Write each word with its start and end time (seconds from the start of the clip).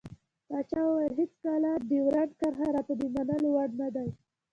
پاچا 0.47 0.79
وويل 0.87 1.13
هېڅکله 1.21 1.71
ډيورند 1.89 2.31
کرښه 2.39 2.67
راته 2.75 2.93
د 2.99 3.01
منلو 3.13 3.49
وړ 3.53 3.69
نه 3.81 3.87
دى. 3.95 4.07